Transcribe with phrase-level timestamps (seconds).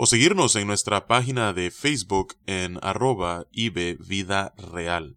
[0.00, 5.16] o seguirnos en nuestra página de Facebook en arroba Vida Real.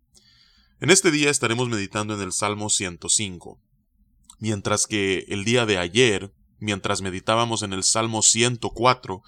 [0.79, 3.61] En este día estaremos meditando en el Salmo 105,
[4.39, 9.21] mientras que el día de ayer, mientras meditábamos en el Salmo 104,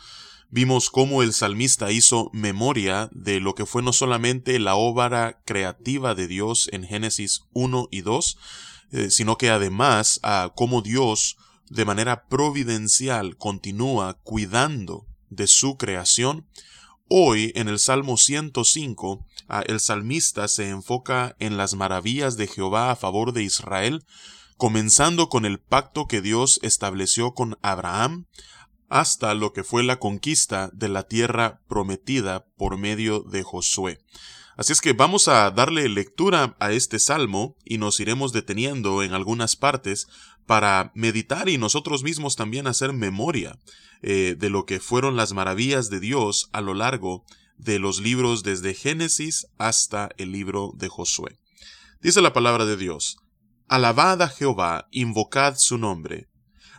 [0.49, 6.15] vimos cómo el salmista hizo memoria de lo que fue no solamente la obra creativa
[6.15, 8.37] de Dios en Génesis 1 y 2,
[8.91, 11.37] eh, sino que además a cómo Dios
[11.69, 16.47] de manera providencial continúa cuidando de su creación,
[17.07, 22.91] hoy en el Salmo 105 ah, el salmista se enfoca en las maravillas de Jehová
[22.91, 24.05] a favor de Israel,
[24.57, 28.27] comenzando con el pacto que Dios estableció con Abraham,
[28.89, 33.99] hasta lo que fue la conquista de la tierra prometida por medio de Josué.
[34.55, 39.13] Así es que vamos a darle lectura a este salmo y nos iremos deteniendo en
[39.13, 40.07] algunas partes
[40.45, 43.57] para meditar y nosotros mismos también hacer memoria
[44.01, 47.23] eh, de lo que fueron las maravillas de Dios a lo largo
[47.57, 51.39] de los libros desde Génesis hasta el libro de Josué.
[52.01, 53.17] Dice la palabra de Dios,
[53.67, 56.27] Alabad a Jehová, invocad su nombre,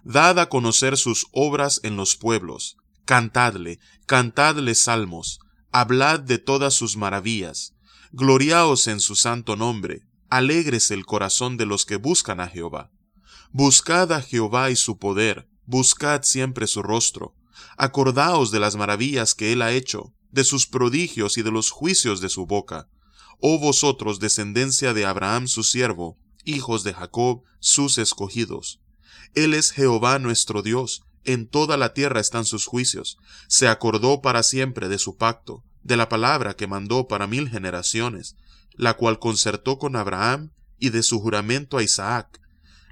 [0.04, 2.76] dad a conocer sus obras en los pueblos,
[3.06, 5.40] cantadle, cantadle salmos,
[5.72, 7.72] hablad de todas sus maravillas,
[8.12, 12.90] gloriaos en su santo nombre, alegres el corazón de los que buscan a Jehová.
[13.56, 17.36] Buscad a Jehová y su poder, buscad siempre su rostro.
[17.76, 22.20] Acordaos de las maravillas que él ha hecho, de sus prodigios y de los juicios
[22.20, 22.88] de su boca.
[23.38, 28.80] Oh vosotros, descendencia de Abraham su siervo, hijos de Jacob, sus escogidos.
[29.36, 33.18] Él es Jehová nuestro Dios, en toda la tierra están sus juicios.
[33.46, 38.34] Se acordó para siempre de su pacto, de la palabra que mandó para mil generaciones,
[38.72, 42.40] la cual concertó con Abraham y de su juramento a Isaac,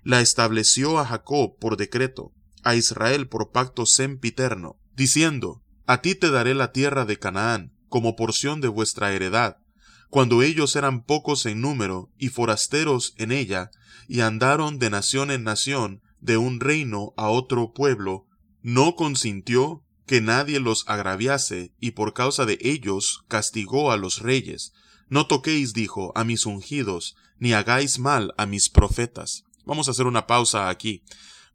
[0.02, 2.32] la estableció a Jacob por decreto,
[2.62, 8.16] a Israel por pacto sempiterno, diciendo, A ti te daré la tierra de Canaán, como
[8.16, 9.58] porción de vuestra heredad,
[10.08, 13.70] cuando ellos eran pocos en número y forasteros en ella,
[14.08, 18.26] y andaron de nación en nación, de un reino a otro pueblo,
[18.60, 24.72] no consintió que nadie los agraviase, y por causa de ellos castigó a los reyes.
[25.08, 29.44] No toquéis, dijo, a mis ungidos, ni hagáis mal a mis profetas.
[29.64, 31.02] Vamos a hacer una pausa aquí.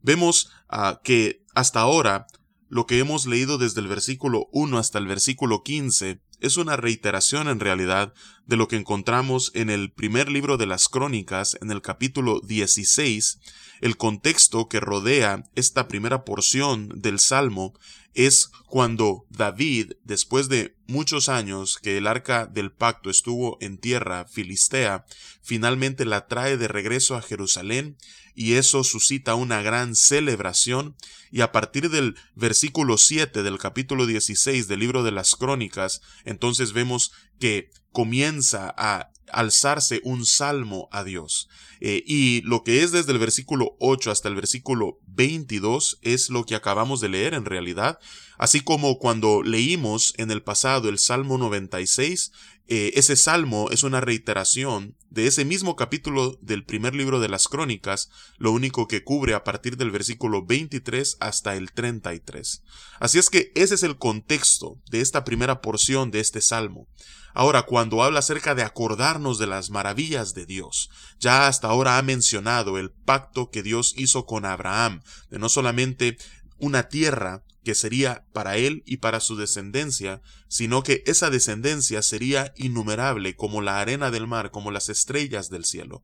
[0.02, 2.28] Vemos ah, que hasta ahora
[2.70, 7.48] lo que hemos leído desde el versículo 1 hasta el versículo 15 es una reiteración
[7.48, 8.14] en realidad
[8.48, 13.40] de lo que encontramos en el primer libro de las crónicas en el capítulo 16.
[13.82, 17.74] El contexto que rodea esta primera porción del Salmo
[18.14, 24.26] es cuando David, después de muchos años que el arca del pacto estuvo en tierra
[24.26, 25.06] filistea,
[25.44, 27.98] finalmente la trae de regreso a Jerusalén
[28.34, 30.96] y eso suscita una gran celebración
[31.32, 36.74] y a partir del versículo 7 del capítulo 16 del libro de las crónicas, entonces
[36.74, 41.50] vemos que comienza a alzarse un salmo a Dios.
[41.82, 46.46] Eh, y lo que es desde el versículo 8 hasta el versículo 22 es lo
[46.46, 47.98] que acabamos de leer en realidad.
[48.38, 52.34] Así como cuando leímos en el pasado el Salmo 96,
[52.70, 57.48] eh, ese salmo es una reiteración de ese mismo capítulo del primer libro de las
[57.48, 62.64] crónicas, lo único que cubre a partir del versículo 23 hasta el 33.
[63.00, 66.88] Así es que ese es el contexto de esta primera porción de este salmo.
[67.34, 70.90] Ahora, cuando habla acerca de acordarnos de las maravillas de Dios,
[71.20, 76.18] ya hasta ahora ha mencionado el pacto que Dios hizo con Abraham, de no solamente
[76.58, 82.54] una tierra que sería para él y para su descendencia, sino que esa descendencia sería
[82.56, 86.02] innumerable como la arena del mar, como las estrellas del cielo.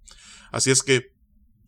[0.52, 1.14] Así es que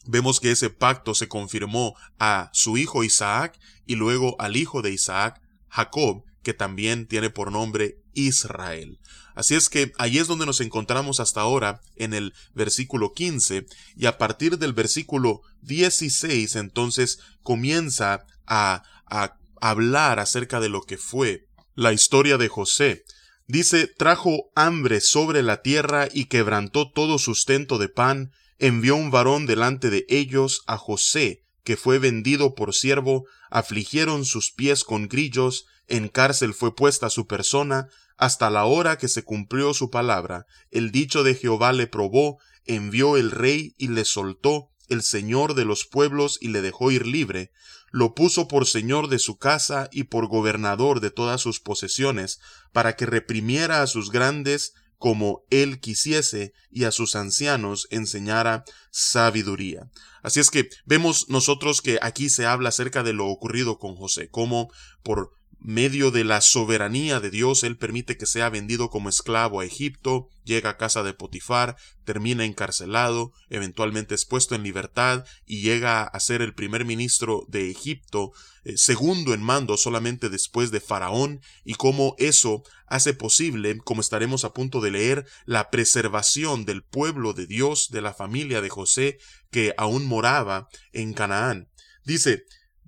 [0.05, 4.91] vemos que ese pacto se confirmó a su hijo Isaac y luego al hijo de
[4.91, 8.99] Isaac, Jacob, que también tiene por nombre Israel.
[9.33, 13.65] Así es que ahí es donde nos encontramos hasta ahora en el versículo 15
[13.95, 20.97] y a partir del versículo 16 entonces comienza a, a hablar acerca de lo que
[20.97, 23.03] fue la historia de José.
[23.47, 29.45] Dice, trajo hambre sobre la tierra y quebrantó todo sustento de pan, envió un varón
[29.45, 35.65] delante de ellos a José, que fue vendido por siervo, afligieron sus pies con grillos,
[35.87, 40.91] en cárcel fue puesta su persona, hasta la hora que se cumplió su palabra, el
[40.91, 45.85] dicho de Jehová le probó, envió el rey y le soltó, el señor de los
[45.85, 47.51] pueblos y le dejó ir libre,
[47.95, 52.41] lo puso por señor de su casa y por gobernador de todas sus posesiones,
[52.73, 59.89] para que reprimiera a sus grandes como él quisiese y a sus ancianos enseñara sabiduría.
[60.23, 64.27] Así es que vemos nosotros que aquí se habla acerca de lo ocurrido con José,
[64.27, 64.69] como
[65.01, 65.31] por
[65.65, 70.29] medio de la soberanía de Dios, Él permite que sea vendido como esclavo a Egipto,
[70.43, 76.43] llega a casa de Potifar, termina encarcelado, eventualmente expuesto en libertad y llega a ser
[76.43, 78.31] el primer ministro de Egipto,
[78.63, 84.45] eh, segundo en mando solamente después de Faraón, y cómo eso hace posible, como estaremos
[84.45, 89.17] a punto de leer, la preservación del pueblo de Dios, de la familia de José,
[89.49, 91.69] que aún moraba en Canaán.
[92.03, 92.43] Dice,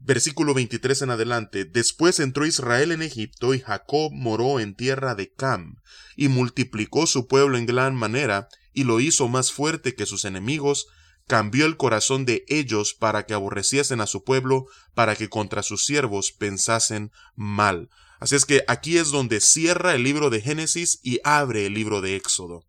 [0.07, 1.65] Versículo 23 en adelante.
[1.65, 5.81] Después entró Israel en Egipto y Jacob moró en tierra de Cam,
[6.15, 10.87] y multiplicó su pueblo en gran manera, y lo hizo más fuerte que sus enemigos,
[11.27, 15.83] cambió el corazón de ellos para que aborreciesen a su pueblo, para que contra sus
[15.83, 17.89] siervos pensasen mal.
[18.21, 21.99] Así es que aquí es donde cierra el libro de Génesis y abre el libro
[21.99, 22.63] de Éxodo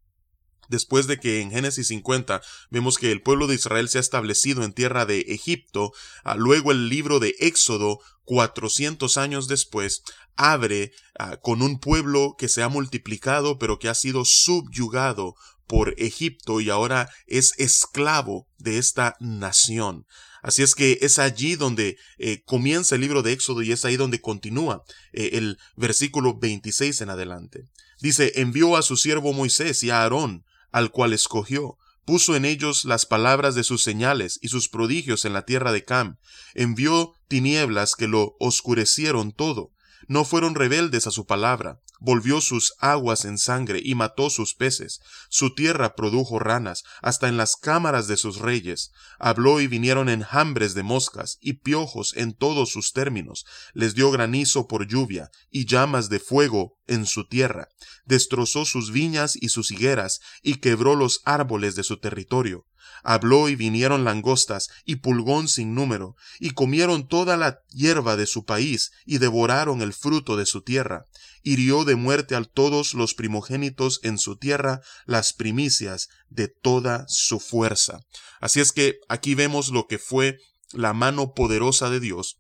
[0.69, 4.62] después de que en Génesis 50 vemos que el pueblo de Israel se ha establecido
[4.62, 5.93] en tierra de Egipto,
[6.25, 10.03] ah, luego el libro de Éxodo, 400 años después,
[10.37, 15.35] abre ah, con un pueblo que se ha multiplicado pero que ha sido subyugado
[15.67, 20.06] por Egipto y ahora es esclavo de esta nación.
[20.43, 23.97] Así es que es allí donde eh, comienza el libro de Éxodo y es ahí
[23.97, 24.82] donde continúa
[25.12, 27.64] eh, el versículo 26 en adelante.
[28.00, 32.85] Dice, envió a su siervo Moisés y a Aarón al cual escogió, puso en ellos
[32.85, 36.17] las palabras de sus señales y sus prodigios en la tierra de Cam,
[36.55, 39.73] envió tinieblas que lo oscurecieron todo,
[40.06, 45.00] no fueron rebeldes a su palabra, volvió sus aguas en sangre y mató sus peces,
[45.29, 50.75] su tierra produjo ranas, hasta en las cámaras de sus reyes, habló y vinieron enjambres
[50.75, 56.09] de moscas y piojos en todos sus términos, les dio granizo por lluvia y llamas
[56.09, 57.69] de fuego en su tierra,
[58.05, 62.65] destrozó sus viñas y sus higueras y quebró los árboles de su territorio,
[63.03, 68.45] Habló y vinieron langostas y pulgón sin número, y comieron toda la hierba de su
[68.45, 71.05] país, y devoraron el fruto de su tierra.
[71.43, 77.40] Hirió de muerte a todos los primogénitos en su tierra, las primicias de toda su
[77.40, 78.00] fuerza.
[78.40, 80.38] Así es que aquí vemos lo que fue
[80.73, 82.38] la mano poderosa de Dios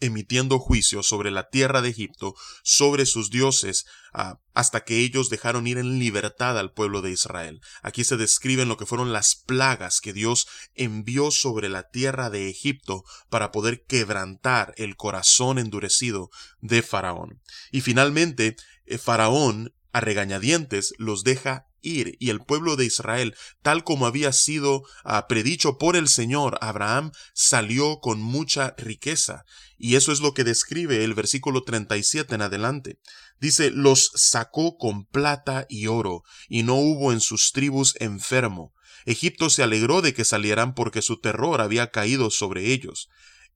[0.00, 5.66] emitiendo juicio sobre la tierra de Egipto, sobre sus dioses, ah, hasta que ellos dejaron
[5.66, 7.60] ir en libertad al pueblo de Israel.
[7.82, 12.48] Aquí se describen lo que fueron las plagas que Dios envió sobre la tierra de
[12.48, 16.30] Egipto para poder quebrantar el corazón endurecido
[16.60, 17.40] de Faraón.
[17.70, 18.56] Y finalmente,
[18.86, 24.32] eh, Faraón a regañadientes los deja ir y el pueblo de Israel, tal como había
[24.32, 29.44] sido ah, predicho por el Señor, Abraham salió con mucha riqueza.
[29.78, 32.98] Y eso es lo que describe el versículo 37 en adelante.
[33.40, 38.74] Dice, los sacó con plata y oro, y no hubo en sus tribus enfermo.
[39.06, 43.08] Egipto se alegró de que salieran porque su terror había caído sobre ellos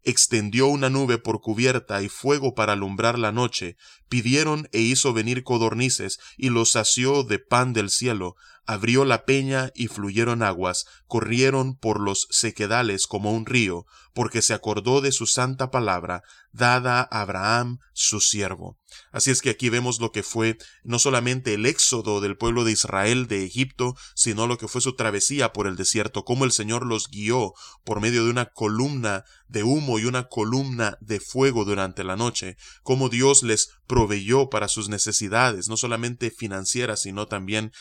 [0.05, 3.77] extendió una nube por cubierta y fuego para alumbrar la noche,
[4.09, 9.71] pidieron e hizo venir codornices, y los sació de pan del cielo, abrió la peña
[9.75, 15.27] y fluyeron aguas, corrieron por los sequedales como un río, porque se acordó de su
[15.27, 18.79] santa palabra, dada a Abraham su siervo.
[19.11, 22.73] Así es que aquí vemos lo que fue no solamente el éxodo del pueblo de
[22.73, 26.87] Israel de Egipto, sino lo que fue su travesía por el desierto, cómo el Señor
[26.87, 32.05] los guió por medio de una columna de humo y una columna de fuego durante
[32.05, 37.73] la noche, cómo Dios les proveyó para sus necesidades, no solamente financieras, sino también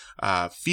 [0.51, 0.72] físicas,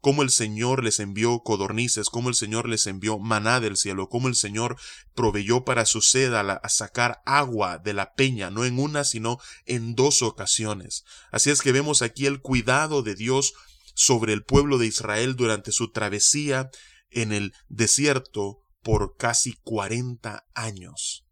[0.00, 4.28] cómo el Señor les envió codornices, cómo el Señor les envió maná del cielo, cómo
[4.28, 4.76] el Señor
[5.14, 9.94] proveyó para su sed a sacar agua de la peña, no en una, sino en
[9.94, 11.04] dos ocasiones.
[11.30, 13.54] Así es que vemos aquí el cuidado de Dios
[13.94, 16.70] sobre el pueblo de Israel durante su travesía
[17.10, 21.24] en el desierto por casi cuarenta años.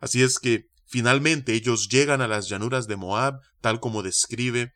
[0.00, 4.72] Así es que finalmente ellos llegan a las llanuras de Moab, tal como describe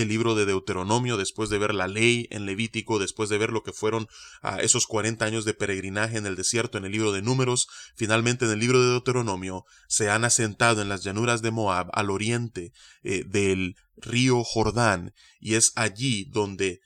[0.00, 3.62] el libro de Deuteronomio, después de ver la ley en Levítico, después de ver lo
[3.62, 4.08] que fueron
[4.42, 8.44] ah, esos 40 años de peregrinaje en el desierto en el libro de Números, finalmente
[8.44, 12.72] en el libro de Deuteronomio se han asentado en las llanuras de Moab al oriente
[13.02, 16.80] eh, del río Jordán y es allí donde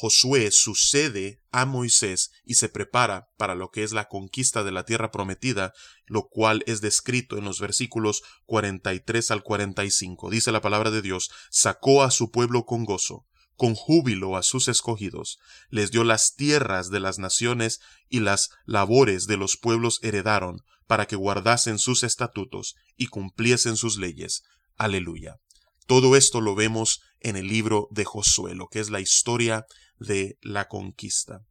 [0.00, 4.84] Josué sucede a Moisés y se prepara para lo que es la conquista de la
[4.84, 5.72] tierra prometida,
[6.06, 10.30] lo cual es descrito en los versículos 43 al 45.
[10.30, 13.26] Dice la palabra de Dios, sacó a su pueblo con gozo,
[13.56, 19.26] con júbilo a sus escogidos, les dio las tierras de las naciones y las labores
[19.26, 24.44] de los pueblos heredaron, para que guardasen sus estatutos y cumpliesen sus leyes.
[24.76, 25.40] Aleluya.
[25.88, 29.66] Todo esto lo vemos en el libro de Josué, lo que es la historia
[29.98, 31.44] de la conquista.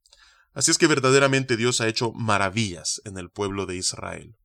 [0.53, 4.35] Así es que verdaderamente Dios ha hecho maravillas en el pueblo de Israel.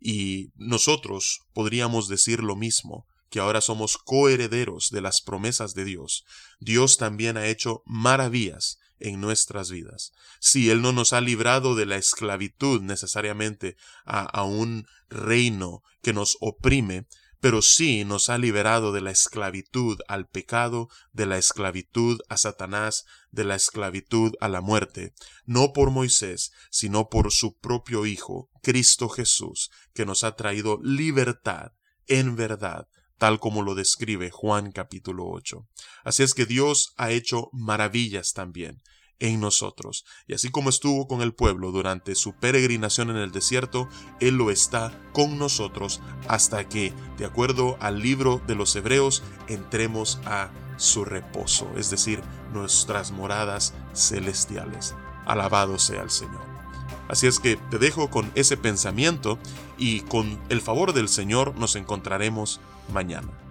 [0.00, 6.24] Y nosotros podríamos decir lo mismo, que ahora somos coherederos de las promesas de Dios.
[6.60, 10.12] Dios también ha hecho maravillas en nuestras vidas.
[10.38, 16.12] Si Él no nos ha librado de la esclavitud necesariamente a, a un reino que
[16.12, 17.06] nos oprime,
[17.42, 23.04] pero sí nos ha liberado de la esclavitud al pecado, de la esclavitud a Satanás,
[23.32, 25.12] de la esclavitud a la muerte,
[25.44, 31.72] no por Moisés, sino por su propio Hijo, Cristo Jesús, que nos ha traído libertad
[32.06, 32.86] en verdad,
[33.18, 35.66] tal como lo describe Juan capítulo 8.
[36.04, 38.82] Así es que Dios ha hecho maravillas también
[39.18, 40.04] en nosotros.
[40.26, 43.88] Y así como estuvo con el pueblo durante su peregrinación en el desierto,
[44.20, 50.20] Él lo está con nosotros hasta que, de acuerdo al libro de los Hebreos, entremos
[50.24, 52.20] a su reposo, es decir,
[52.52, 54.94] nuestras moradas celestiales.
[55.26, 56.42] Alabado sea el Señor.
[57.08, 59.38] Así es que te dejo con ese pensamiento
[59.76, 62.60] y con el favor del Señor nos encontraremos
[62.92, 63.41] mañana.